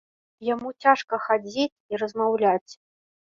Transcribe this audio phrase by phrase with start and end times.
[0.47, 2.71] Яму цяжка хадзіць і размаўляць.